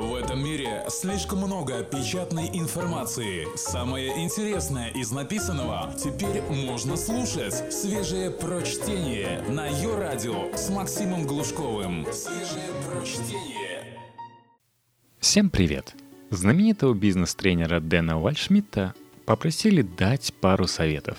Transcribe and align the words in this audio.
В 0.00 0.14
этом 0.14 0.42
мире 0.42 0.82
слишком 0.88 1.40
много 1.40 1.82
печатной 1.82 2.48
информации. 2.54 3.46
Самое 3.54 4.24
интересное 4.24 4.88
из 4.92 5.10
написанного 5.12 5.92
теперь 6.02 6.40
можно 6.40 6.96
слушать. 6.96 7.70
Свежее 7.70 8.30
прочтение 8.30 9.42
на 9.50 9.66
ее 9.66 9.98
радио 9.98 10.56
с 10.56 10.70
Максимом 10.70 11.26
Глушковым. 11.26 12.06
Свежее 12.14 12.70
прочтение. 12.88 13.98
Всем 15.18 15.50
привет! 15.50 15.94
Знаменитого 16.30 16.94
бизнес-тренера 16.94 17.78
Дэна 17.80 18.18
Вальшмидта 18.18 18.94
попросили 19.26 19.82
дать 19.82 20.32
пару 20.40 20.66
советов. 20.66 21.18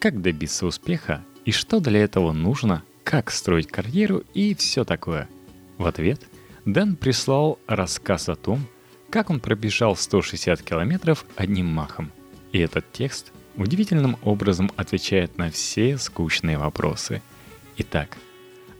Как 0.00 0.22
добиться 0.22 0.64
успеха 0.64 1.22
и 1.44 1.52
что 1.52 1.80
для 1.80 2.02
этого 2.02 2.32
нужно, 2.32 2.82
как 3.04 3.30
строить 3.30 3.66
карьеру 3.66 4.22
и 4.32 4.54
все 4.54 4.86
такое. 4.86 5.28
В 5.76 5.84
ответ– 5.84 6.22
Дэн 6.66 6.96
прислал 6.96 7.60
рассказ 7.68 8.28
о 8.28 8.34
том, 8.34 8.66
как 9.08 9.30
он 9.30 9.38
пробежал 9.38 9.94
160 9.94 10.62
километров 10.62 11.24
одним 11.36 11.66
махом. 11.66 12.10
И 12.50 12.58
этот 12.58 12.90
текст 12.92 13.32
удивительным 13.54 14.18
образом 14.22 14.72
отвечает 14.76 15.38
на 15.38 15.50
все 15.52 15.96
скучные 15.96 16.58
вопросы. 16.58 17.22
Итак, 17.76 18.18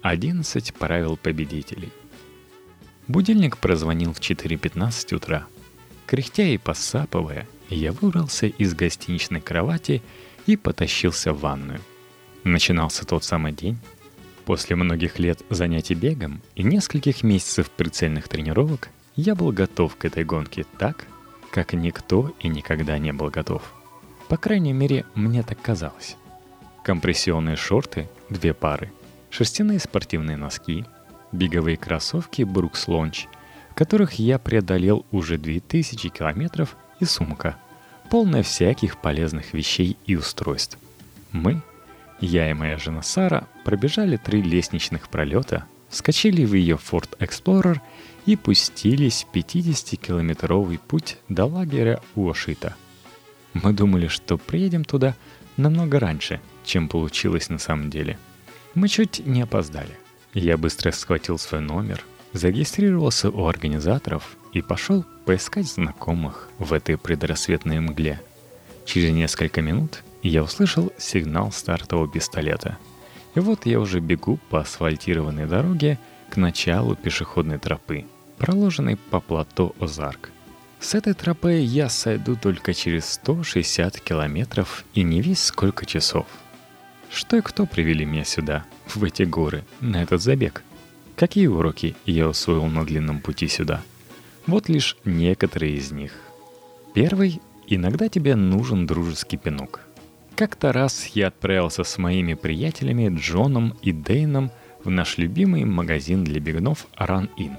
11 0.02 0.74
правил 0.74 1.16
победителей. 1.16 1.92
Будильник 3.06 3.58
прозвонил 3.58 4.12
в 4.12 4.18
4.15 4.18 5.14
утра. 5.14 5.46
Кряхтя 6.06 6.42
и 6.42 6.58
посапывая, 6.58 7.46
я 7.70 7.92
выбрался 7.92 8.46
из 8.46 8.74
гостиничной 8.74 9.40
кровати 9.40 10.02
и 10.46 10.56
потащился 10.56 11.32
в 11.32 11.38
ванную. 11.38 11.80
Начинался 12.42 13.06
тот 13.06 13.22
самый 13.22 13.52
день, 13.52 13.78
После 14.46 14.76
многих 14.76 15.18
лет 15.18 15.42
занятий 15.50 15.94
бегом 15.94 16.40
и 16.54 16.62
нескольких 16.62 17.24
месяцев 17.24 17.68
прицельных 17.68 18.28
тренировок 18.28 18.90
я 19.16 19.34
был 19.34 19.50
готов 19.50 19.96
к 19.96 20.04
этой 20.04 20.22
гонке 20.22 20.64
так, 20.78 21.04
как 21.50 21.72
никто 21.72 22.32
и 22.38 22.46
никогда 22.46 22.96
не 22.98 23.12
был 23.12 23.28
готов. 23.28 23.74
По 24.28 24.36
крайней 24.36 24.72
мере, 24.72 25.04
мне 25.16 25.42
так 25.42 25.60
казалось. 25.60 26.16
Компрессионные 26.84 27.56
шорты– 27.56 28.08
две 28.30 28.54
пары, 28.54 28.92
шерстяные 29.30 29.80
спортивные 29.80 30.36
носки, 30.36 30.84
беговые 31.32 31.76
кроссовки 31.76 32.42
Brooks 32.42 32.86
Launch, 32.86 33.26
которых 33.74 34.12
я 34.12 34.38
преодолел 34.38 35.04
уже 35.10 35.38
2000 35.38 36.08
километров 36.10 36.76
и 37.00 37.04
сумка, 37.04 37.56
полная 38.10 38.44
всяких 38.44 38.98
полезных 38.98 39.54
вещей 39.54 39.96
и 40.06 40.14
устройств. 40.14 40.78
Мы– 41.32 41.62
я 42.20 42.50
и 42.50 42.54
моя 42.54 42.78
жена 42.78 43.02
Сара 43.02 43.46
пробежали 43.64 44.16
три 44.16 44.42
лестничных 44.42 45.08
пролета, 45.08 45.66
скачали 45.90 46.44
в 46.44 46.54
ее 46.54 46.76
Ford 46.76 47.16
Explorer 47.18 47.80
и 48.24 48.36
пустились 48.36 49.26
50-километровый 49.32 50.78
путь 50.78 51.18
до 51.28 51.44
лагеря 51.44 52.00
Уошита. 52.14 52.74
Мы 53.54 53.72
думали, 53.72 54.08
что 54.08 54.38
приедем 54.38 54.84
туда 54.84 55.14
намного 55.56 55.98
раньше, 55.98 56.40
чем 56.64 56.88
получилось 56.88 57.48
на 57.48 57.58
самом 57.58 57.90
деле. 57.90 58.18
Мы 58.74 58.88
чуть 58.88 59.24
не 59.24 59.42
опоздали. 59.42 59.96
Я 60.34 60.58
быстро 60.58 60.90
схватил 60.90 61.38
свой 61.38 61.60
номер, 61.60 62.04
зарегистрировался 62.32 63.30
у 63.30 63.46
организаторов 63.46 64.36
и 64.52 64.60
пошел 64.60 65.04
поискать 65.24 65.66
знакомых 65.66 66.48
в 66.58 66.72
этой 66.72 66.98
предрассветной 66.98 67.80
мгле. 67.80 68.20
Через 68.84 69.12
несколько 69.12 69.62
минут 69.62 70.02
я 70.26 70.42
услышал 70.42 70.92
сигнал 70.98 71.52
стартового 71.52 72.08
пистолета. 72.08 72.78
И 73.34 73.40
вот 73.40 73.66
я 73.66 73.80
уже 73.80 74.00
бегу 74.00 74.38
по 74.48 74.60
асфальтированной 74.60 75.46
дороге 75.46 75.98
к 76.30 76.36
началу 76.36 76.96
пешеходной 76.96 77.58
тропы, 77.58 78.06
проложенной 78.38 78.96
по 78.96 79.20
плато 79.20 79.74
Озарк. 79.78 80.30
С 80.80 80.94
этой 80.94 81.14
тропы 81.14 81.52
я 81.54 81.88
сойду 81.88 82.36
только 82.36 82.74
через 82.74 83.06
160 83.12 84.00
километров 84.00 84.84
и 84.94 85.02
не 85.02 85.20
весь 85.20 85.42
сколько 85.42 85.86
часов. 85.86 86.26
Что 87.10 87.36
и 87.36 87.40
кто 87.40 87.66
привели 87.66 88.04
меня 88.04 88.24
сюда, 88.24 88.64
в 88.86 89.02
эти 89.04 89.22
горы, 89.22 89.64
на 89.80 90.02
этот 90.02 90.20
забег? 90.20 90.62
Какие 91.14 91.46
уроки 91.46 91.96
я 92.04 92.28
усвоил 92.28 92.66
на 92.66 92.84
длинном 92.84 93.20
пути 93.20 93.48
сюда? 93.48 93.82
Вот 94.46 94.68
лишь 94.68 94.96
некоторые 95.04 95.76
из 95.76 95.92
них. 95.92 96.12
Первый– 96.94 97.40
иногда 97.68 98.08
тебе 98.08 98.34
нужен 98.36 98.86
дружеский 98.86 99.36
пинок. 99.36 99.85
Как-то 100.36 100.70
раз 100.70 101.06
я 101.14 101.28
отправился 101.28 101.82
с 101.82 101.96
моими 101.96 102.34
приятелями 102.34 103.08
Джоном 103.18 103.74
и 103.80 103.90
Дейном 103.90 104.50
в 104.84 104.90
наш 104.90 105.16
любимый 105.16 105.64
магазин 105.64 106.24
для 106.24 106.40
бегунов 106.40 106.88
Run 106.98 107.30
In. 107.38 107.56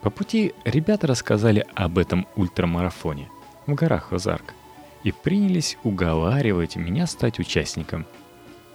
По 0.00 0.08
пути 0.08 0.54
ребята 0.64 1.06
рассказали 1.06 1.66
об 1.74 1.98
этом 1.98 2.26
ультрамарафоне 2.34 3.28
в 3.66 3.74
горах 3.74 4.14
Озарк 4.14 4.54
и 5.02 5.12
принялись 5.12 5.76
уговаривать 5.84 6.76
меня 6.76 7.06
стать 7.06 7.38
участником. 7.38 8.06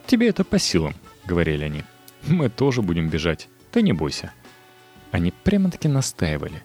«Тебе 0.05 0.29
это 0.29 0.43
по 0.43 0.59
силам»,— 0.59 0.93
говорили 1.25 1.63
они. 1.63 1.83
«Мы 2.27 2.49
тоже 2.49 2.83
будем 2.83 3.09
бежать, 3.09 3.49
ты 3.71 3.81
не 3.81 3.93
бойся». 3.93 4.31
Они 5.09 5.33
прямо-таки 5.43 5.87
настаивали. 5.87 6.61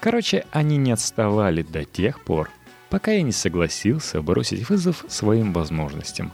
Короче, 0.00 0.46
они 0.52 0.78
не 0.78 0.92
отставали 0.92 1.60
до 1.60 1.84
тех 1.84 2.24
пор, 2.24 2.48
пока 2.94 3.10
я 3.10 3.22
не 3.22 3.32
согласился 3.32 4.22
бросить 4.22 4.70
вызов 4.70 5.04
своим 5.08 5.52
возможностям. 5.52 6.32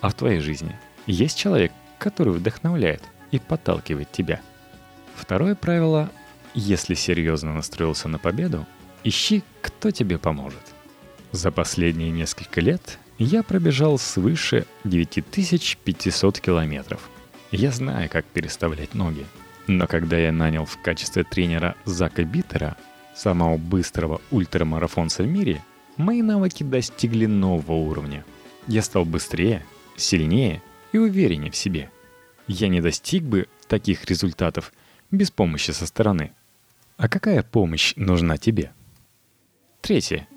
А 0.00 0.08
в 0.08 0.14
твоей 0.14 0.40
жизни 0.40 0.76
есть 1.06 1.38
человек, 1.38 1.70
который 2.00 2.32
вдохновляет 2.32 3.00
и 3.30 3.38
подталкивает 3.38 4.10
тебя? 4.10 4.40
Второе 5.14 5.54
правило– 5.54 6.10
если 6.54 6.94
серьезно 6.94 7.54
настроился 7.54 8.08
на 8.08 8.18
победу, 8.18 8.66
ищи, 9.04 9.44
кто 9.62 9.92
тебе 9.92 10.18
поможет. 10.18 10.62
За 11.30 11.52
последние 11.52 12.10
несколько 12.10 12.60
лет 12.60 12.98
я 13.16 13.44
пробежал 13.44 13.98
свыше 13.98 14.66
9500 14.82 16.40
километров. 16.40 17.08
Я 17.52 17.70
знаю, 17.70 18.10
как 18.10 18.24
переставлять 18.24 18.94
ноги. 18.94 19.24
Но 19.68 19.86
когда 19.86 20.18
я 20.18 20.32
нанял 20.32 20.64
в 20.64 20.76
качестве 20.82 21.22
тренера 21.22 21.76
Зака 21.84 22.24
Биттера, 22.24 22.76
самого 23.18 23.56
быстрого 23.56 24.20
ультрамарафонца 24.30 25.24
в 25.24 25.26
мире, 25.26 25.62
мои 25.96 26.22
навыки 26.22 26.62
достигли 26.62 27.26
нового 27.26 27.72
уровня. 27.72 28.24
Я 28.66 28.82
стал 28.82 29.04
быстрее, 29.04 29.64
сильнее 29.96 30.62
и 30.92 30.98
увереннее 30.98 31.50
в 31.50 31.56
себе. 31.56 31.90
Я 32.46 32.68
не 32.68 32.80
достиг 32.80 33.24
бы 33.24 33.48
таких 33.66 34.04
результатов 34.04 34.72
без 35.10 35.30
помощи 35.30 35.72
со 35.72 35.86
стороны. 35.86 36.32
А 36.96 37.08
какая 37.08 37.42
помощь 37.42 37.94
нужна 37.96 38.38
тебе? 38.38 38.72
Третье. 39.80 40.28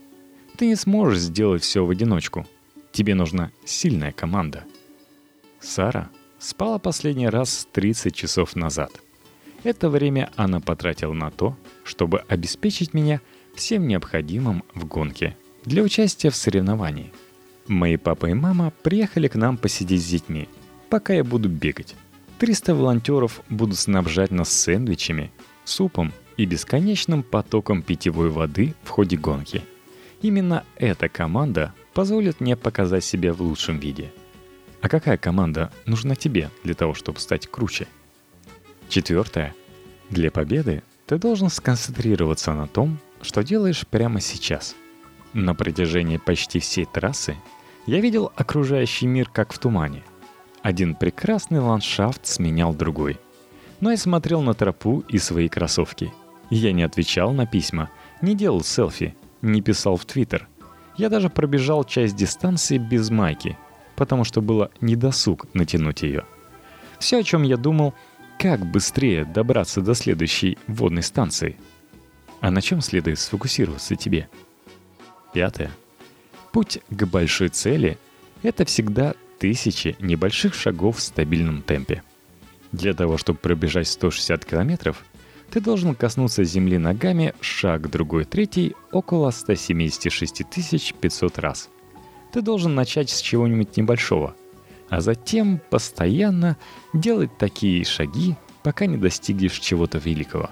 Ты 0.57 0.67
не 0.67 0.75
сможешь 0.75 1.19
сделать 1.19 1.63
все 1.63 1.85
в 1.85 1.89
одиночку. 1.89 2.47
Тебе 2.91 3.15
нужна 3.15 3.51
сильная 3.65 4.11
команда. 4.11 4.63
Сара 5.59 6.09
спала 6.39 6.79
последний 6.79 7.29
раз 7.29 7.67
30 7.71 8.13
часов 8.13 8.55
назад. 8.55 8.91
Это 9.63 9.89
время 9.89 10.31
она 10.35 10.59
потратила 10.59 11.13
на 11.13 11.29
то, 11.29 11.55
чтобы 11.83 12.19
обеспечить 12.27 12.93
меня 12.93 13.21
всем 13.55 13.87
необходимым 13.87 14.63
в 14.73 14.85
гонке 14.85 15.37
для 15.65 15.83
участия 15.83 16.29
в 16.29 16.35
соревновании. 16.35 17.11
Мои 17.67 17.97
папа 17.97 18.25
и 18.27 18.33
мама 18.33 18.73
приехали 18.81 19.27
к 19.27 19.35
нам 19.35 19.57
посидеть 19.57 20.01
с 20.01 20.09
детьми, 20.09 20.49
пока 20.89 21.13
я 21.13 21.23
буду 21.23 21.47
бегать. 21.47 21.95
300 22.39 22.73
волонтеров 22.73 23.41
будут 23.49 23.77
снабжать 23.77 24.31
нас 24.31 24.51
сэндвичами, 24.51 25.31
супом 25.63 26.11
и 26.37 26.45
бесконечным 26.45 27.21
потоком 27.21 27.83
питьевой 27.83 28.29
воды 28.29 28.73
в 28.83 28.89
ходе 28.89 29.15
гонки. 29.15 29.61
Именно 30.23 30.63
эта 30.75 31.07
команда 31.07 31.73
позволит 31.93 32.41
мне 32.41 32.55
показать 32.55 33.03
себя 33.03 33.33
в 33.33 33.41
лучшем 33.41 33.77
виде. 33.77 34.11
А 34.81 34.89
какая 34.89 35.17
команда 35.17 35.71
нужна 35.85 36.15
тебе 36.15 36.49
для 36.63 36.73
того, 36.73 36.95
чтобы 36.95 37.19
стать 37.19 37.45
круче? 37.45 37.87
Четвертое. 38.91 39.55
Для 40.09 40.31
победы 40.31 40.83
ты 41.05 41.17
должен 41.17 41.49
сконцентрироваться 41.49 42.53
на 42.53 42.67
том, 42.67 42.99
что 43.21 43.41
делаешь 43.41 43.87
прямо 43.87 44.19
сейчас. 44.19 44.75
На 45.31 45.55
протяжении 45.55 46.17
почти 46.17 46.59
всей 46.59 46.83
трассы 46.83 47.37
я 47.85 48.01
видел 48.01 48.33
окружающий 48.35 49.07
мир 49.07 49.29
как 49.29 49.53
в 49.53 49.59
тумане. 49.59 50.03
Один 50.61 50.95
прекрасный 50.95 51.61
ландшафт 51.61 52.27
сменял 52.27 52.73
другой. 52.73 53.17
Но 53.79 53.91
я 53.91 53.97
смотрел 53.97 54.41
на 54.41 54.53
тропу 54.53 55.05
и 55.07 55.19
свои 55.19 55.47
кроссовки. 55.47 56.11
Я 56.49 56.73
не 56.73 56.83
отвечал 56.83 57.31
на 57.31 57.47
письма, 57.47 57.89
не 58.21 58.35
делал 58.35 58.61
селфи, 58.61 59.15
не 59.41 59.61
писал 59.61 59.95
в 59.95 60.03
Твиттер. 60.03 60.49
Я 60.97 61.07
даже 61.07 61.29
пробежал 61.29 61.85
часть 61.85 62.17
дистанции 62.17 62.77
без 62.77 63.09
майки, 63.09 63.57
потому 63.95 64.25
что 64.25 64.41
было 64.41 64.69
недосуг 64.81 65.45
натянуть 65.53 66.01
ее. 66.01 66.25
Все, 66.99 67.19
о 67.19 67.23
чем 67.23 67.41
я 67.43 67.55
думал, 67.55 67.95
как 68.41 68.65
быстрее 68.65 69.23
добраться 69.23 69.81
до 69.81 69.93
следующей 69.93 70.57
водной 70.65 71.03
станции. 71.03 71.57
А 72.39 72.49
на 72.49 72.59
чем 72.59 72.81
следует 72.81 73.19
сфокусироваться 73.19 73.95
тебе? 73.95 74.29
Пятое. 75.31 75.69
Путь 76.51 76.79
к 76.89 77.05
большой 77.05 77.49
цели– 77.49 77.99
это 78.41 78.65
всегда 78.65 79.13
тысячи 79.37 79.95
небольших 79.99 80.55
шагов 80.55 80.97
в 80.97 81.01
стабильном 81.01 81.61
темпе. 81.61 82.01
Для 82.71 82.95
того, 82.95 83.19
чтобы 83.19 83.37
пробежать 83.37 83.87
160 83.87 84.43
километров, 84.43 85.03
Ты 85.51 85.59
должен 85.59 85.95
коснуться 85.95 86.45
земли 86.45 86.77
ногами 86.77 87.35
шаг, 87.41 87.89
другой, 87.91 88.23
третий 88.23 88.73
около 88.93 89.31
176 89.31 90.95
500 90.95 91.39
раз. 91.39 91.69
Ты 92.31 92.41
должен 92.41 92.73
начать 92.73 93.09
с 93.09 93.19
чего-нибудь 93.19 93.75
небольшого, 93.75 94.33
а 94.91 94.99
затем 94.99 95.61
постоянно 95.69 96.57
делать 96.93 97.37
такие 97.37 97.85
шаги, 97.85 98.35
пока 98.61 98.85
не 98.87 98.97
достигнешь 98.97 99.57
чего-то 99.57 99.97
великого. 99.97 100.49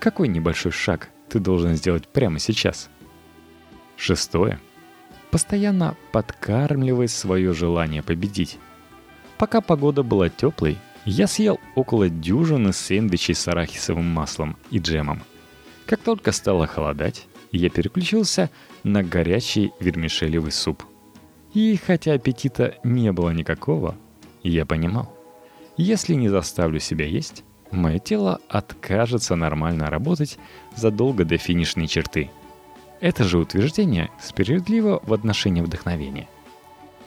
Какой 0.00 0.28
небольшой 0.28 0.72
шаг 0.72 1.10
ты 1.28 1.38
должен 1.38 1.74
сделать 1.74 2.08
прямо 2.08 2.38
сейчас? 2.38 2.88
Шестое. 3.98 4.58
Постоянно 5.30 5.98
подкармливай 6.12 7.08
свое 7.08 7.52
желание 7.52 8.02
победить. 8.02 8.58
Пока 9.36 9.60
погода 9.60 10.02
была 10.02 10.30
теплой, 10.30 10.78
я 11.04 11.26
съел 11.26 11.60
около 11.74 12.08
дюжины 12.08 12.72
сэндвичей 12.72 13.34
с 13.34 13.46
арахисовым 13.48 14.06
маслом 14.06 14.56
и 14.70 14.78
джемом. 14.78 15.22
Как 15.84 16.00
только 16.00 16.32
стало 16.32 16.66
холодать, 16.66 17.26
я 17.50 17.68
переключился 17.68 18.48
на 18.82 19.02
горячий 19.02 19.72
вермишелевый 19.78 20.52
суп. 20.52 20.84
И 21.54 21.76
хотя 21.76 22.14
аппетита 22.14 22.76
не 22.82 23.12
было 23.12 23.30
никакого, 23.30 23.96
я 24.42 24.64
понимал, 24.64 25.14
если 25.76 26.14
не 26.14 26.28
заставлю 26.28 26.80
себя 26.80 27.06
есть, 27.06 27.44
мое 27.70 27.98
тело 27.98 28.40
откажется 28.48 29.36
нормально 29.36 29.86
работать 29.86 30.38
задолго 30.74 31.24
до 31.24 31.36
финишной 31.36 31.86
черты. 31.86 32.30
Это 33.00 33.24
же 33.24 33.38
утверждение 33.38 34.10
справедливо 34.20 35.00
в 35.04 35.12
отношении 35.12 35.60
вдохновения. 35.60 36.28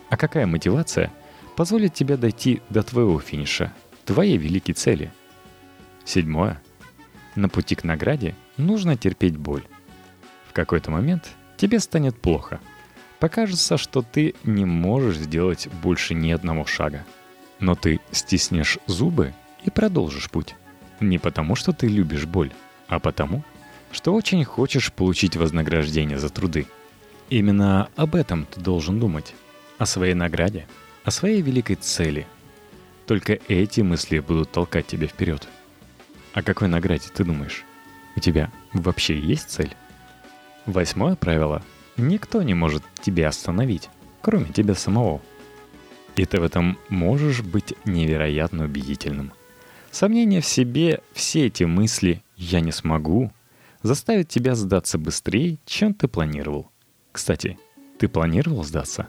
А 0.09 0.17
какая 0.17 0.45
мотивация 0.45 1.11
позволит 1.55 1.93
тебе 1.93 2.17
дойти 2.17 2.61
до 2.69 2.83
твоего 2.83 3.19
финиша– 3.19 3.73
твоей 4.05 4.37
великой 4.37 4.73
цели. 4.73 5.11
Седьмое. 6.05 6.61
На 7.35 7.49
пути 7.49 7.75
к 7.75 7.83
награде 7.83 8.35
нужно 8.57 8.95
терпеть 8.95 9.35
боль. 9.35 9.63
В 10.47 10.53
какой-то 10.53 10.91
момент 10.91 11.31
тебе 11.57 11.79
станет 11.79 12.19
плохо. 12.19 12.59
Покажется, 13.19 13.77
что 13.77 14.01
ты 14.01 14.35
не 14.43 14.65
можешь 14.65 15.17
сделать 15.17 15.67
больше 15.81 16.13
ни 16.13 16.31
одного 16.31 16.65
шага. 16.65 17.05
Но 17.59 17.75
ты 17.75 17.99
стиснешь 18.11 18.77
зубы 18.87 19.33
и 19.63 19.69
продолжишь 19.69 20.29
путь. 20.29 20.55
Не 20.99 21.17
потому, 21.17 21.55
что 21.55 21.71
ты 21.71 21.87
любишь 21.87 22.25
боль, 22.25 22.51
а 22.87 22.99
потому, 22.99 23.43
что 23.91 24.13
очень 24.13 24.43
хочешь 24.43 24.91
получить 24.91 25.35
вознаграждение 25.35 26.19
за 26.19 26.29
труды. 26.29 26.67
Именно 27.29 27.89
об 27.95 28.15
этом 28.15 28.45
ты 28.45 28.59
должен 28.59 28.99
думать. 28.99 29.33
О 29.77 29.85
своей 29.85 30.13
награде, 30.13 30.67
о 31.03 31.11
своей 31.11 31.41
великой 31.41 31.75
цели– 31.75 32.27
только 33.05 33.33
эти 33.47 33.81
мысли 33.81 34.19
будут 34.19 34.51
толкать 34.51 34.87
тебя 34.87 35.07
вперед. 35.07 35.47
О 36.33 36.41
какой 36.41 36.67
награде 36.67 37.07
ты 37.13 37.23
думаешь? 37.23 37.63
У 38.15 38.19
тебя 38.19 38.51
вообще 38.73 39.17
есть 39.19 39.49
цель? 39.49 39.75
Восьмое 40.65 41.15
правило. 41.15 41.61
Никто 41.97 42.43
не 42.43 42.53
может 42.53 42.83
тебя 43.01 43.29
остановить, 43.29 43.89
кроме 44.21 44.51
тебя 44.51 44.75
самого. 44.75 45.21
И 46.15 46.25
ты 46.25 46.39
в 46.39 46.43
этом 46.43 46.77
можешь 46.89 47.41
быть 47.41 47.73
невероятно 47.85 48.65
убедительным. 48.65 49.31
Сомнения 49.91 50.41
в 50.41 50.45
себе, 50.45 51.01
все 51.13 51.47
эти 51.47 51.63
мысли 51.63 52.21
«я 52.35 52.59
не 52.59 52.71
смогу» 52.71 53.31
заставят 53.81 54.27
тебя 54.27 54.55
сдаться 54.55 54.97
быстрее, 54.97 55.57
чем 55.65 55.93
ты 55.93 56.07
планировал. 56.07 56.69
Кстати, 57.11 57.57
ты 57.97 58.07
планировал 58.07 58.63
сдаться? 58.63 59.07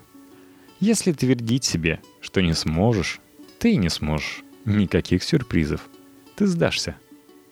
Если 0.78 1.12
твердить 1.12 1.64
себе, 1.64 2.00
что 2.20 2.40
не 2.42 2.52
сможешь, 2.52 3.20
ты 3.58 3.76
не 3.76 3.88
сможешь. 3.88 4.42
Никаких 4.64 5.22
сюрпризов. 5.22 5.88
Ты 6.36 6.46
сдашься. 6.46 6.96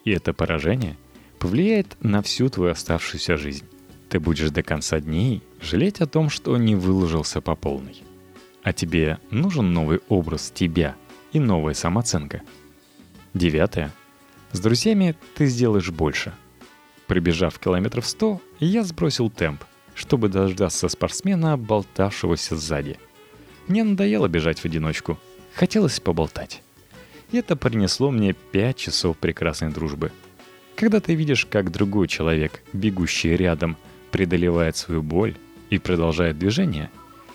И 0.04 0.10
это 0.10 0.32
поражение 0.32 0.96
повлияет 1.38 1.96
на 2.00 2.22
всю 2.22 2.48
твою 2.48 2.72
оставшуюся 2.72 3.36
жизнь. 3.36 3.64
Ты 4.08 4.20
будешь 4.20 4.50
до 4.50 4.62
конца 4.62 5.00
дней 5.00 5.42
жалеть 5.60 6.00
о 6.00 6.06
том, 6.06 6.30
что 6.30 6.56
не 6.56 6.74
выложился 6.74 7.40
по 7.40 7.54
полной. 7.54 8.02
А 8.62 8.72
тебе 8.72 9.18
нужен 9.30 9.72
новый 9.72 10.00
образ 10.08 10.50
тебя 10.54 10.94
и 11.32 11.38
новая 11.38 11.74
самооценка. 11.74 12.42
Девятое. 13.34 13.92
С 14.52 14.60
друзьями 14.60 15.16
ты 15.34 15.46
сделаешь 15.46 15.90
больше. 15.90 16.32
Прибежав 17.06 17.58
километров 17.58 18.06
сто, 18.06 18.40
я 18.60 18.84
сбросил 18.84 19.28
темп, 19.28 19.64
чтобы 19.94 20.28
дождаться 20.28 20.88
спортсмена, 20.88 21.58
болтавшегося 21.58 22.56
сзади. 22.56 22.98
Мне 23.66 23.84
надоело 23.84 24.28
бежать 24.28 24.60
в 24.60 24.64
одиночку– 24.64 25.18
Хотелось 25.54 26.00
поболтать. 26.00 26.62
И 27.30 27.38
это 27.38 27.54
принесло 27.56 28.10
мне 28.10 28.32
пять 28.32 28.76
часов 28.76 29.16
прекрасной 29.16 29.70
дружбы. 29.70 30.10
Когда 30.74 31.00
ты 31.00 31.14
видишь, 31.14 31.46
как 31.46 31.70
другой 31.70 32.08
человек, 32.08 32.62
бегущий 32.72 33.36
рядом, 33.36 33.76
преодолевает 34.14 34.76
свою 34.76 35.02
боль 35.02 35.36
и 35.70 35.78
продолжает 35.80 36.38
движение, 36.38 36.88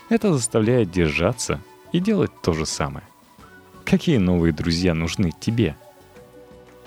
это 0.08 0.32
заставляет 0.32 0.90
держаться 0.90 1.60
и 1.92 2.00
делать 2.00 2.32
то 2.42 2.54
же 2.54 2.66
самое. 2.66 3.06
Какие 3.84 4.16
новые 4.16 4.54
друзья 4.54 4.94
нужны 4.94 5.32
тебе? 5.38 5.76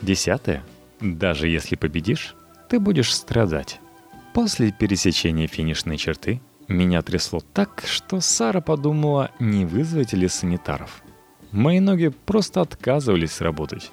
Десятое. 0.01 0.65
Даже 0.99 1.47
если 1.47 1.77
победишь, 1.77 2.35
ты 2.71 2.81
будешь 2.81 3.15
страдать. 3.15 3.81
После 4.33 4.73
пересечения 4.73 5.47
финишной 5.47 5.99
черты 5.99 6.41
меня 6.69 7.03
трясло 7.03 7.41
так, 7.53 7.85
что 7.87 8.23
Сара 8.23 8.63
подумала, 8.63 9.31
не 9.41 9.67
вызвать 9.67 10.15
ли 10.15 10.27
санитаров. 10.27 11.03
Мои 11.51 11.81
ноги 11.81 12.09
просто 12.09 12.63
отказывались 12.63 13.43
работать. 13.43 13.91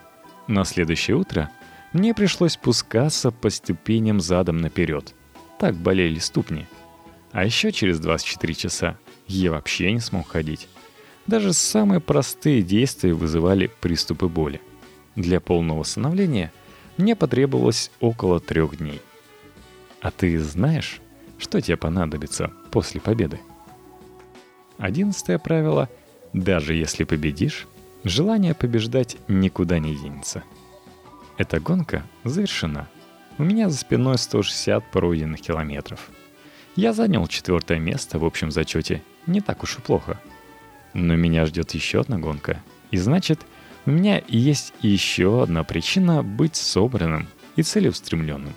На 0.48 0.64
следующее 0.64 1.18
утро 1.18 1.52
мне 1.92 2.14
пришлось 2.14 2.54
спускаться 2.54 3.32
по 3.32 3.50
ступеням 3.50 4.22
задом 4.22 4.60
наперед. 4.60 5.14
Так 5.60 5.76
болели 5.76 6.20
ступни. 6.20 6.66
А 7.32 7.46
еще 7.46 7.72
через 7.72 8.00
24 8.00 8.54
часа 8.56 8.98
я 9.28 9.52
вообще 9.52 9.92
не 9.92 10.00
смог 10.00 10.28
ходить. 10.28 10.68
Даже 11.28 11.54
самые 11.54 12.00
простые 12.00 12.64
действия 12.64 13.14
вызывали 13.14 13.70
приступы 13.82 14.28
боли. 14.28 14.62
Для 15.16 15.40
полного 15.40 15.80
восстановления 15.80 16.52
мне 16.98 17.16
потребовалось 17.16 17.92
около 18.00 18.40
трех 18.40 18.78
дней. 18.78 19.02
А 20.02 20.10
ты 20.12 20.40
знаешь, 20.40 21.02
что 21.38 21.62
тебе 21.62 21.78
понадобится 21.78 22.52
после 22.72 23.00
победы? 23.00 23.40
Одиннадцатое 24.78 25.38
правило 25.38 25.90
даже 26.34 26.74
если 26.76 27.04
победишь, 27.06 27.68
желание 28.04 28.54
побеждать 28.54 29.18
никуда 29.28 29.80
не 29.80 29.96
денется. 29.96 30.44
Эта 31.38 31.60
гонка 31.60 32.04
завершена. 32.24 32.88
У 33.40 33.44
меня 33.44 33.70
за 33.70 33.78
спиной 33.78 34.18
160 34.18 34.92
пройденных 34.92 35.40
километров. 35.40 36.10
Я 36.76 36.92
занял 36.92 37.26
четвертое 37.26 37.80
место 37.80 38.20
в 38.20 38.26
общем 38.26 38.52
зачете. 38.52 39.02
Не 39.28 39.40
так 39.40 39.64
уж 39.64 39.78
и 39.78 39.82
плохо. 39.82 40.20
Но 40.94 41.16
меня 41.16 41.46
ждет 41.46 41.72
еще 41.72 42.02
одна 42.02 42.18
гонка. 42.20 42.62
И 42.92 42.98
значит, 42.98 43.40
у 43.86 43.92
меня 43.92 44.22
есть 44.28 44.74
еще 44.82 45.42
одна 45.42 45.64
причина 45.64 46.22
быть 46.22 46.58
собранным 46.58 47.30
и 47.56 47.64
целеустремленным. 47.64 48.54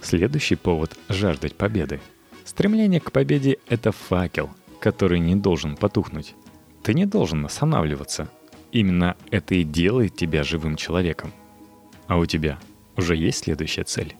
Следующий 0.00 0.56
повод— 0.56 0.96
жаждать 1.10 1.54
победы. 1.54 2.00
Стремление 2.46 3.00
к 3.00 3.12
победе— 3.12 3.58
это 3.68 3.92
факел, 3.92 4.48
который 4.80 5.18
не 5.18 5.36
должен 5.36 5.76
потухнуть. 5.76 6.34
Ты 6.82 6.94
не 6.94 7.04
должен 7.04 7.44
останавливаться. 7.44 8.30
Именно 8.72 9.16
это 9.30 9.54
и 9.54 9.64
делает 9.64 10.16
тебя 10.16 10.44
живым 10.44 10.76
человеком. 10.76 11.30
А 12.06 12.16
у 12.16 12.24
тебя 12.24 12.58
уже 12.96 13.16
есть 13.16 13.44
следующая 13.44 13.84
цель? 13.84 14.14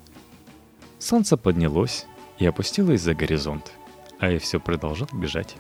Солнце 0.99 1.37
поднялось 1.37 2.07
и 2.39 2.47
опустилось 2.47 3.03
за 3.03 3.15
горизонт, 3.15 3.73
а 4.19 4.31
я 4.31 4.39
все 4.39 4.61
продолжал 4.61 5.09
бежать. 5.13 5.57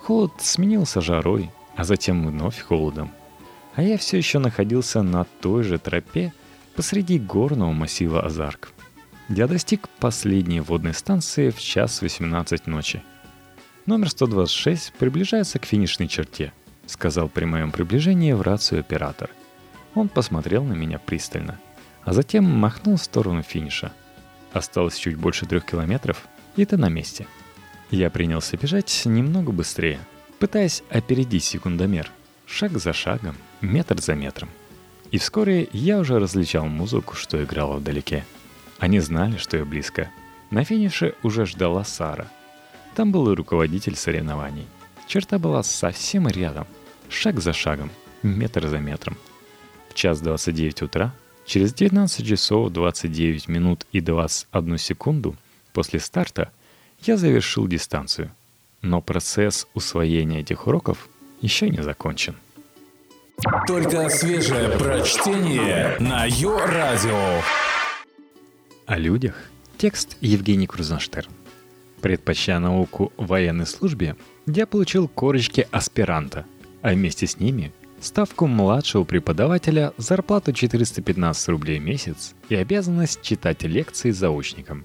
Холод 0.00 0.32
сменился 0.38 1.00
жарой, 1.00 1.50
а 1.76 1.84
затем 1.84 2.26
вновь 2.26 2.60
холодом. 2.60 3.10
А 3.74 3.82
я 3.82 3.98
все 3.98 4.18
еще 4.18 4.38
находился 4.38 5.02
на 5.02 5.24
той 5.24 5.62
же 5.62 5.78
тропе 5.78 6.32
посреди 6.76 7.18
горного 7.18 7.72
массива 7.72 8.24
Азарк. 8.24 8.72
Я 9.28 9.46
достиг 9.46 9.88
последней 10.00 10.60
водной 10.60 10.94
станции 10.94 11.50
в 11.50 11.58
час 11.58 12.02
18 12.02 12.66
ночи– 12.66 13.02
Номер 13.86 14.08
126 14.08 14.94
приближается 14.94 15.58
к 15.58 15.66
финишной 15.66 16.08
черте, 16.08 16.54
сказал 16.86 17.28
при 17.28 17.44
моем 17.44 17.70
приближении 17.70 18.32
в 18.32 18.40
рацию 18.40 18.80
оператор. 18.80 19.28
Он 19.94 20.08
посмотрел 20.08 20.64
на 20.64 20.72
меня 20.72 20.98
пристально, 20.98 21.60
а 22.04 22.12
затем 22.12 22.44
махнул 22.44 22.96
в 22.96 23.02
сторону 23.02 23.42
финиша. 23.42 23.92
Осталось 24.52 24.96
чуть 24.96 25.16
больше 25.16 25.46
трех 25.46 25.64
километров, 25.64 26.26
и 26.56 26.64
ты 26.64 26.76
на 26.76 26.88
месте. 26.88 27.26
Я 27.90 28.10
принялся 28.10 28.56
бежать 28.56 29.02
немного 29.04 29.52
быстрее, 29.52 30.00
пытаясь 30.38 30.82
опередить 30.90 31.44
секундомер, 31.44 32.10
шаг 32.46 32.78
за 32.78 32.92
шагом, 32.92 33.36
метр 33.60 34.00
за 34.00 34.14
метром. 34.14 34.48
И 35.10 35.18
вскоре 35.18 35.68
я 35.72 35.98
уже 35.98 36.18
различал 36.18 36.66
музыку, 36.66 37.14
что 37.14 37.42
играла 37.42 37.76
вдалеке. 37.76 38.24
Они 38.78 39.00
знали, 39.00 39.36
что 39.36 39.56
я 39.56 39.64
близко. 39.64 40.10
На 40.50 40.64
финише 40.64 41.14
уже 41.22 41.46
ждала 41.46 41.84
Сара— 41.84 42.28
там 42.94 43.10
был 43.10 43.30
и 43.30 43.34
руководитель 43.34 43.96
соревнований. 43.96 44.66
Черта 45.08 45.38
была 45.38 45.64
совсем 45.64 46.28
рядом, 46.28 46.66
шаг 47.08 47.40
за 47.40 47.52
шагом, 47.52 47.90
метр 48.22 48.68
за 48.68 48.78
метром. 48.78 49.16
В 49.90 49.94
час 49.94 50.20
29 50.20 50.82
утра 50.82 51.12
Через 51.46 51.74
19 51.74 52.26
часов 52.26 52.70
29 52.72 53.48
минут 53.48 53.86
и 53.92 54.00
21 54.00 54.78
секунду 54.78 55.36
после 55.72 56.00
старта 56.00 56.50
я 57.02 57.16
завершил 57.16 57.66
дистанцию. 57.66 58.30
Но 58.80 59.00
процесс 59.00 59.66
усвоения 59.74 60.40
этих 60.40 60.66
уроков 60.66 61.08
еще 61.40 61.68
не 61.68 61.82
закончен. 61.82 62.36
Только 63.66 64.08
свежее 64.08 64.70
прочтение 64.78 65.96
на 66.00 66.24
Йо-Радио. 66.24 67.42
О 68.86 68.98
людях. 68.98 69.36
Текст 69.76 70.16
Евгений 70.20 70.66
Крузенштерн. 70.66 71.30
Предпочтя 72.00 72.58
науку 72.58 73.12
военной 73.16 73.66
службе, 73.66 74.16
я 74.46 74.66
получил 74.66 75.08
корочки 75.08 75.66
аспиранта, 75.70 76.46
а 76.80 76.92
вместе 76.92 77.26
с 77.26 77.38
ними 77.38 77.72
ставку 78.04 78.46
младшего 78.46 79.04
преподавателя, 79.04 79.92
зарплату 79.96 80.52
415 80.52 81.48
рублей 81.48 81.78
в 81.78 81.82
месяц 81.82 82.34
и 82.48 82.54
обязанность 82.54 83.22
читать 83.22 83.62
лекции 83.62 84.10
заочникам. 84.10 84.84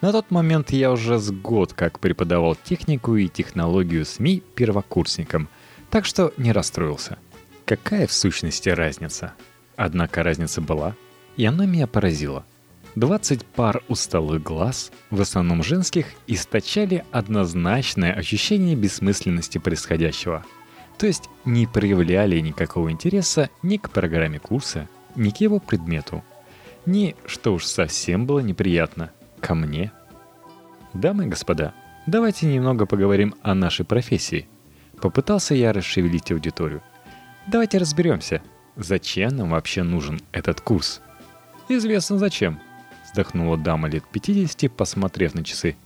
На 0.00 0.12
тот 0.12 0.30
момент 0.30 0.70
я 0.70 0.92
уже 0.92 1.18
с 1.18 1.30
год 1.30 1.72
как 1.72 1.98
преподавал 1.98 2.56
технику 2.56 3.16
и 3.16 3.28
технологию 3.28 4.04
СМИ 4.04 4.42
первокурсникам, 4.54 5.48
так 5.90 6.06
что 6.06 6.32
не 6.36 6.52
расстроился. 6.52 7.18
Какая 7.64 8.06
в 8.06 8.12
сущности 8.12 8.68
разница? 8.68 9.34
Однако 9.76 10.22
разница 10.22 10.60
была, 10.60 10.94
и 11.36 11.44
она 11.44 11.66
меня 11.66 11.86
поразила. 11.86 12.44
20 12.96 13.44
пар 13.44 13.82
усталых 13.88 14.42
глаз, 14.42 14.90
в 15.10 15.20
основном 15.20 15.62
женских, 15.62 16.06
источали 16.26 17.04
однозначное 17.12 18.12
ощущение 18.12 18.74
бессмысленности 18.74 19.58
происходящего. 19.58 20.44
То 21.00 21.06
есть 21.06 21.30
не 21.46 21.66
проявляли 21.66 22.38
никакого 22.40 22.90
интереса 22.90 23.48
ни 23.62 23.78
к 23.78 23.88
программе 23.88 24.38
курса, 24.38 24.86
ни 25.16 25.30
к 25.30 25.38
его 25.38 25.58
предмету. 25.58 26.22
Ни, 26.84 27.16
что 27.24 27.54
уж 27.54 27.64
совсем 27.64 28.26
было 28.26 28.40
неприятно, 28.40 29.10
ко 29.40 29.54
мне. 29.54 29.92
Дамы 30.92 31.24
и 31.24 31.28
господа, 31.28 31.72
давайте 32.06 32.46
немного 32.46 32.84
поговорим 32.84 33.34
о 33.40 33.54
нашей 33.54 33.86
профессии. 33.86 34.46
Попытался 35.00 35.54
я 35.54 35.72
расшевелить 35.72 36.32
аудиторию. 36.32 36.82
Давайте 37.46 37.78
разберемся, 37.78 38.42
зачем 38.76 39.34
нам 39.36 39.50
вообще 39.50 39.82
нужен 39.82 40.20
этот 40.32 40.60
курс. 40.60 41.00
Известно 41.70 42.18
зачем– 42.18 42.60
вздохнула 43.06 43.56
дама 43.56 43.88
лет 43.88 44.04
50, 44.12 44.70
посмотрев 44.70 45.32
на 45.32 45.44
часы. 45.44 45.76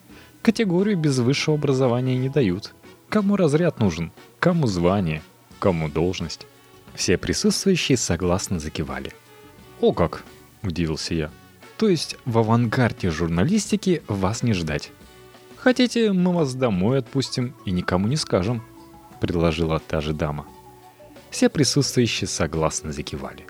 Категорию 0.42 0.98
без 0.98 1.20
высшего 1.20 1.56
образования 1.56 2.16
не 2.16 2.28
дают. 2.28 2.74
Кому 3.08 3.36
разряд 3.36 3.78
нужен, 3.78 4.10
кому 4.44 4.66
звание, 4.66 5.22
кому 5.58 5.88
должность. 5.88 6.46
Все 6.94 7.16
присутствующие 7.16 7.96
согласно 7.96 8.58
закивали. 8.58 9.10
«О 9.80 9.94
как!»– 9.94 10.22
удивился 10.62 11.14
я. 11.14 11.30
«То 11.78 11.88
есть 11.88 12.18
в 12.26 12.36
авангарде 12.36 13.08
журналистики 13.08 14.02
вас 14.06 14.42
не 14.42 14.52
ждать?» 14.52 14.92
«Хотите, 15.56 16.12
мы 16.12 16.34
вас 16.34 16.54
домой 16.54 16.98
отпустим 16.98 17.54
и 17.64 17.70
никому 17.70 18.06
не 18.06 18.16
скажем»,– 18.16 18.62
предложила 19.22 19.78
та 19.78 20.02
же 20.02 20.12
дама. 20.12 20.44
Все 21.30 21.48
присутствующие 21.48 22.28
согласно 22.28 22.92
закивали. 22.92 23.46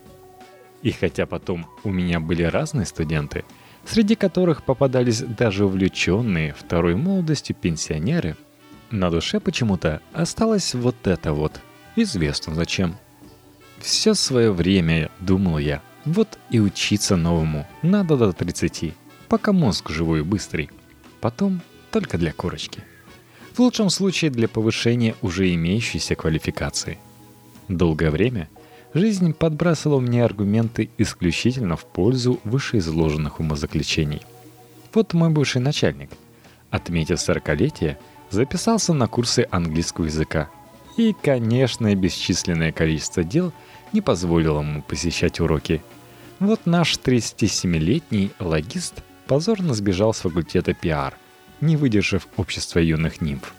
И 0.82 0.92
хотя 0.92 1.26
потом 1.26 1.66
у 1.82 1.90
меня 1.90 2.20
были 2.20 2.44
разные 2.44 2.86
студенты– 2.86 3.44
среди 3.84 4.14
которых 4.14 4.62
попадались 4.62 5.20
даже 5.20 5.64
увлеченные 5.64 6.54
второй 6.54 6.94
молодостью 6.94 7.54
пенсионеры, 7.54 8.36
на 8.90 9.10
душе 9.10 9.40
почему-то 9.40 10.00
осталось 10.12 10.74
вот 10.74 11.06
это 11.06 11.32
вот. 11.32 11.60
Известно 11.96 12.54
зачем. 12.54 12.96
Все 13.78 14.14
свое 14.14 14.52
время, 14.52 15.10
думал 15.20 15.58
я, 15.58 15.82
вот 16.04 16.38
и 16.50 16.60
учиться 16.60 17.16
новому 17.16 17.66
надо 17.82 18.16
до 18.16 18.32
30, 18.32 18.94
пока 19.28 19.52
мозг 19.52 19.90
живой 19.90 20.20
и 20.20 20.22
быстрый. 20.22 20.70
Потом 21.20 21.60
только 21.90 22.18
для 22.18 22.32
корочки. 22.32 22.82
В 23.54 23.60
лучшем 23.60 23.90
случае 23.90 24.30
для 24.30 24.48
повышения 24.48 25.14
уже 25.22 25.52
имеющейся 25.54 26.14
квалификации. 26.14 26.98
Долгое 27.68 28.10
время– 28.10 28.48
Жизнь 28.94 29.32
подбрасывала 29.32 29.98
мне 29.98 30.24
аргументы 30.24 30.88
исключительно 30.98 31.76
в 31.76 31.84
пользу 31.84 32.38
вышеизложенных 32.44 33.40
умозаключений. 33.40 34.22
Вот 34.92 35.14
мой 35.14 35.30
бывший 35.30 35.60
начальник, 35.60 36.10
отметив 36.70 37.20
сорокалетие, 37.20 37.98
записался 38.34 38.92
на 38.92 39.06
курсы 39.06 39.46
английского 39.50 40.06
языка. 40.06 40.50
И, 40.96 41.14
конечно, 41.22 41.94
бесчисленное 41.94 42.72
количество 42.72 43.24
дел 43.24 43.52
не 43.92 44.00
позволило 44.00 44.60
ему 44.60 44.82
посещать 44.82 45.40
уроки. 45.40 45.82
Вот 46.40 46.66
наш 46.66 46.98
37-летний 46.98 48.32
логист 48.38 49.02
позорно 49.26 49.72
сбежал 49.72 50.12
с 50.12 50.20
факультета 50.20 50.74
пиар, 50.74 51.14
не 51.60 51.76
выдержав 51.76 52.28
общества 52.36 52.80
юных 52.80 53.20
нимф. 53.20 53.54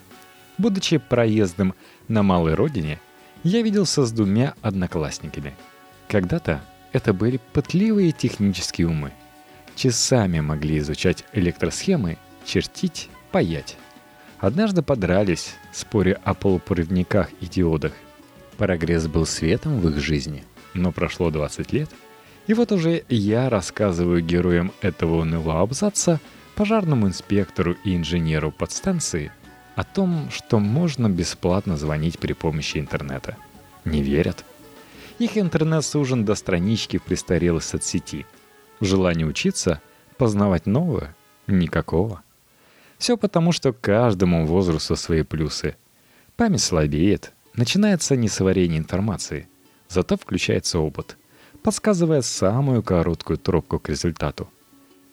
Будучи 0.57 0.97
проездом 0.97 1.73
на 2.07 2.21
малой 2.21 2.53
родине, 2.53 2.99
я 3.43 3.61
виделся 3.61 4.05
с 4.05 4.11
двумя 4.11 4.53
одноклассниками. 4.61 5.55
Когда-то 6.07 6.61
это 6.93 7.13
были 7.13 7.39
пытливые 7.53 8.11
технические 8.11 8.87
умы. 8.87 9.11
Часами 9.75 10.39
могли 10.39 10.77
изучать 10.79 11.25
электросхемы, 11.33 12.17
чертить, 12.45 13.09
паять. 13.31 13.77
Однажды 14.39 14.81
подрались, 14.81 15.55
споря 15.71 16.19
о 16.23 16.33
полупроводниках 16.33 17.29
и 17.41 17.47
диодах. 17.47 17.93
Прогресс 18.57 19.07
был 19.07 19.25
светом 19.25 19.79
в 19.79 19.89
их 19.89 19.97
жизни, 19.97 20.43
но 20.73 20.91
прошло 20.91 21.29
20 21.29 21.73
лет, 21.73 21.89
и 22.47 22.53
вот 22.53 22.71
уже 22.71 23.03
я 23.09 23.49
рассказываю 23.49 24.21
героям 24.21 24.71
этого 24.81 25.21
унылого 25.21 25.61
абзаца, 25.61 26.19
пожарному 26.55 27.07
инспектору 27.07 27.75
и 27.83 27.95
инженеру 27.95 28.51
подстанции– 28.51 29.31
о 29.75 29.83
том, 29.83 30.29
что 30.31 30.59
можно 30.59 31.09
бесплатно 31.09 31.77
звонить 31.77 32.17
при 32.17 32.33
помощи 32.33 32.77
интернета. 32.77 33.37
Не 33.83 34.01
верят. 34.01 34.45
Их 35.19 35.37
интернет 35.37 35.85
сужен 35.85 36.25
до 36.25 36.35
странички 36.35 36.97
в 36.97 37.03
престарелой 37.03 37.61
соцсети. 37.61 38.25
Желание 38.81 39.27
учиться, 39.27 39.81
познавать 40.17 40.65
новое– 40.65 41.15
никакого. 41.47 42.23
Все 43.05 43.17
потому, 43.17 43.51
что 43.51 43.71
каждому 43.71 44.47
возрасту 44.47 44.95
свои 44.95 45.21
плюсы. 45.21 45.75
Память 46.37 46.61
слабеет, 46.61 47.33
начинается 47.53 48.15
несварение 48.15 48.79
информации, 48.79 49.47
зато 49.87 50.17
включается 50.17 50.79
опыт, 50.79 51.15
подсказывая 51.61 52.23
самую 52.23 52.81
короткую 52.81 53.37
тропку 53.37 53.77
к 53.77 53.89
результату. 53.89 54.49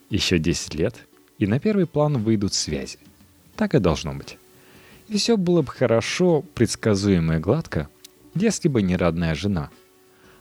Еще 0.09 0.39
10 0.39 0.75
лет, 0.75 1.07
и 1.37 1.47
на 1.47 1.61
первый 1.61 1.85
план 1.85 2.17
выйдут 2.17 2.55
связи. 2.55 2.99
Так 3.57 3.75
и 3.75 3.79
должно 3.79 4.15
быть. 4.15 4.39
И 5.09 5.19
все 5.19 5.37
было 5.37 5.61
бы 5.61 5.71
хорошо, 5.71 6.41
предсказуемо 6.55 7.37
и 7.37 7.41
гладко, 7.41 7.91
если 8.35 8.69
бы 8.69 8.81
не 8.81 8.97
родная 8.97 9.35
жена. 9.35 9.69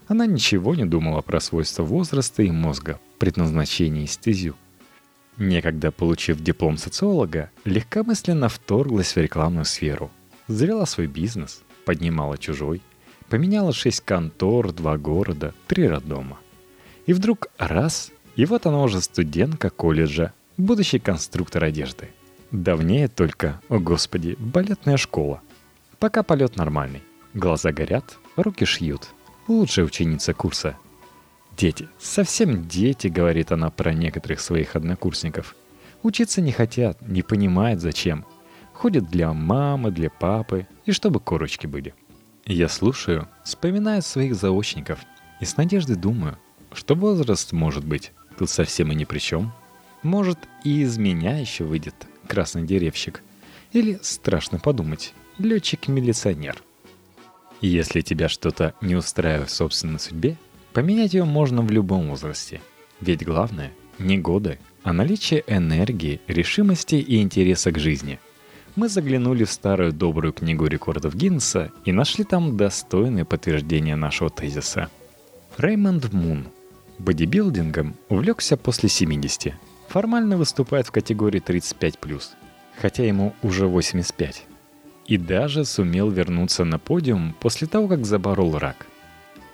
Она 0.08 0.24
ничего 0.24 0.74
не 0.74 0.86
думала 0.86 1.20
про 1.20 1.38
свойства 1.38 1.82
возраста 1.82 2.42
и 2.42 2.50
мозга, 2.50 2.98
предназначение 3.18 4.04
и 4.04 4.06
стезю. 4.06 4.56
Некогда 5.38 5.90
получив 5.90 6.40
диплом 6.40 6.76
социолога, 6.76 7.50
легкомысленно 7.64 8.48
вторглась 8.48 9.14
в 9.14 9.18
рекламную 9.18 9.64
сферу. 9.64 10.10
Завела 10.48 10.86
свой 10.86 11.06
бизнес, 11.06 11.62
поднимала 11.84 12.36
чужой, 12.38 12.82
поменяла 13.28 13.72
шесть 13.72 14.02
контор, 14.02 14.72
два 14.72 14.98
города, 14.98 15.54
три 15.66 15.88
роддома. 15.88 16.38
И 17.06 17.12
вдруг 17.12 17.48
раз, 17.58 18.12
и 18.36 18.44
вот 18.44 18.66
она 18.66 18.82
уже 18.82 19.00
студентка 19.00 19.70
колледжа, 19.70 20.32
будущий 20.56 20.98
конструктор 20.98 21.64
одежды– 21.64 22.08
Давнее 22.52 23.08
только, 23.08 23.62
о 23.70 23.78
господи, 23.78 24.36
балетная 24.38 24.98
школа. 24.98 25.40
Пока 25.98 26.22
полет 26.22 26.56
нормальный. 26.56 27.02
Глаза 27.32 27.72
горят, 27.72 28.18
руки 28.36 28.66
шьют. 28.66 29.08
Лучшая 29.48 29.86
ученица 29.86 30.34
курса. 30.34 30.76
Дети, 31.56 31.88
совсем 31.98 32.66
дети, 32.66 33.08
говорит 33.08 33.52
она 33.52 33.70
про 33.70 33.92
некоторых 33.92 34.40
своих 34.40 34.74
однокурсников. 34.76 35.54
Учиться 36.02 36.40
не 36.40 36.52
хотят, 36.52 37.00
не 37.02 37.22
понимают 37.22 37.80
зачем. 37.80 38.24
Ходят 38.72 39.08
для 39.08 39.32
мамы, 39.32 39.90
для 39.90 40.10
папы 40.10 40.66
и 40.86 40.92
чтобы 40.92 41.20
корочки 41.20 41.66
были. 41.66 41.94
Я 42.44 42.68
слушаю, 42.68 43.28
вспоминаю 43.44 44.02
своих 44.02 44.34
заочников 44.34 44.98
и 45.40 45.44
с 45.44 45.56
надеждой 45.56 45.96
думаю, 45.96 46.38
что 46.72 46.94
возраст, 46.94 47.52
может 47.52 47.84
быть, 47.84 48.12
тут 48.38 48.50
совсем 48.50 48.90
и 48.90 48.94
ни 48.94 49.04
при 49.04 49.18
чем. 49.18 49.52
Может, 50.02 50.38
и 50.64 50.80
из 50.80 50.98
меня 50.98 51.38
еще 51.38 51.64
выйдет 51.64 51.94
красный 52.26 52.64
деревщик. 52.64 53.22
Или, 53.72 53.98
страшно 54.02 54.58
подумать, 54.58 55.14
летчик-милиционер. 55.38 56.56
Если 57.60 58.00
тебя 58.00 58.28
что-то 58.28 58.74
не 58.80 58.96
устраивает 58.96 59.48
в 59.48 59.54
собственной 59.54 60.00
судьбе, 60.00 60.36
поменять 60.72 61.14
ее 61.14 61.24
можно 61.24 61.62
в 61.62 61.70
любом 61.70 62.08
возрасте. 62.08 62.60
Ведь 63.00 63.24
главное– 63.24 63.72
не 63.98 64.18
годы, 64.18 64.58
а 64.82 64.92
наличие 64.92 65.44
энергии, 65.46 66.20
решимости 66.26 66.96
и 66.96 67.20
интереса 67.20 67.72
к 67.72 67.78
жизни. 67.78 68.18
Мы 68.74 68.88
заглянули 68.88 69.44
в 69.44 69.50
старую 69.50 69.92
добрую 69.92 70.32
книгу 70.32 70.66
рекордов 70.66 71.14
Гиннесса 71.14 71.70
и 71.84 71.92
нашли 71.92 72.24
там 72.24 72.56
достойное 72.56 73.24
подтверждение 73.24 73.96
нашего 73.96 74.30
тезиса. 74.30 74.88
Реймонд 75.58 76.12
Мун, 76.12 76.46
Бодибилдингом 76.98 77.96
увлекся 78.08 78.56
после 78.56 78.88
70. 78.88 79.54
Формально 79.88 80.38
выступает 80.38 80.86
в 80.86 80.90
категории 80.92 81.42
35+, 81.42 82.22
хотя 82.80 83.04
ему 83.04 83.34
уже 83.42 83.66
85. 83.66 84.46
И 85.06 85.18
даже 85.18 85.64
сумел 85.64 86.10
вернуться 86.10 86.64
на 86.64 86.78
подиум 86.78 87.34
после 87.40 87.66
того, 87.66 87.88
как 87.88 88.06
заборол 88.06 88.56
рак. 88.56 88.86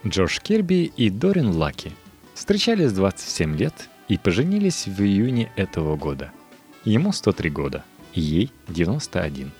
Джордж 0.07 0.38
Керби 0.40 0.93
и 0.97 1.11
Дорин 1.11 1.50
Лаки 1.50 1.93
встречались 2.35 2.93
27 2.93 3.57
лет 3.57 3.88
и 4.07 4.17
поженились 4.17 4.87
в 4.87 5.02
июне 5.02 5.50
этого 5.57 5.97
года. 5.97 6.31
Ему 6.85 7.12
103 7.12 7.50
года, 7.50 7.85
ей 8.14 8.52
91. 8.69 9.50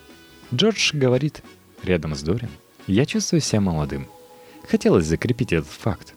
Джордж 0.55 0.91
говорит, 0.95 1.43
рядом 1.83 2.15
с 2.15 2.23
Дорин, 2.23 2.51
я 2.87 3.05
чувствую 3.05 3.41
себя 3.41 3.61
молодым. 3.61 4.07
Хотелось 4.69 5.07
закрепить 5.07 5.53
этот 5.53 5.69
факт. 5.69 6.15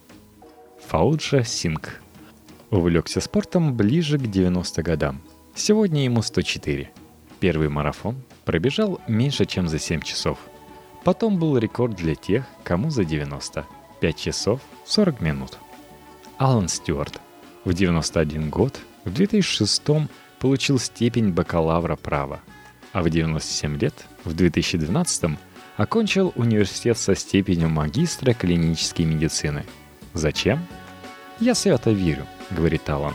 Фауджа 0.88 1.44
Синг. 1.44 2.00
Увлекся 2.70 3.22
спортом 3.22 3.75
ближе 3.75 4.20
к 4.20 4.30
90 4.30 4.84
годам. 4.84 5.22
Сегодня 5.56 6.04
ему 6.04 6.22
104. 6.22 6.92
Первый 7.40 7.70
марафон 7.70 8.22
пробежал 8.46 9.01
меньше, 9.08 9.46
чем 9.46 9.68
за 9.68 9.80
7 9.80 10.01
часов. 10.01 10.38
Потом 11.04 11.40
был 11.40 11.58
рекорд 11.58 11.96
для 11.96 12.13
тех, 12.13 12.46
кому 12.63 12.92
за 12.92 13.04
90. 13.04 13.66
5 14.01 14.17
часов 14.17 14.62
40 14.86 15.22
минут. 15.22 15.58
Алан 16.38 16.67
Стюарт. 16.67 17.22
В 17.63 17.74
91 17.74 18.50
год, 18.50 18.79
в 19.05 19.13
2006 19.13 19.84
получил 20.39 20.79
степень 20.79 21.29
бакалавра 21.29 21.96
права, 21.96 22.41
а 22.93 23.03
в 23.03 23.10
97 23.12 23.77
лет, 23.77 23.93
в 24.25 24.34
2012 24.34 25.38
окончил 25.77 26.34
университет 26.36 26.98
со 26.98 27.15
степенью 27.15 27.70
магистра 27.70 28.34
клинической 28.34 29.05
медицины. 29.05 29.65
Зачем? 30.13 30.65
«Я 31.39 31.53
свято 31.53 31.91
верю»,— 31.91 32.25
говорит 32.50 32.89
Алан, 32.89 33.13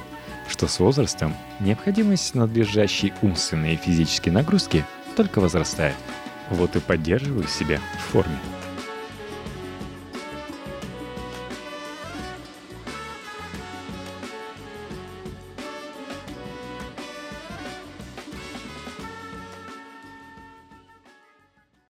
что 0.48 0.68
с 0.68 0.78
возрастом 0.78 1.34
необходимость 1.58 2.34
надлежащей 2.36 3.12
умственной 3.22 3.74
и 3.74 3.76
физической 3.76 4.30
нагрузки 4.30 4.84
только 5.16 5.40
возрастает. 5.40 5.96
Вот 6.50 6.76
и 6.76 6.80
поддерживаю 6.80 7.48
себя 7.48 7.80
в 7.98 8.12
форме. 8.12 8.38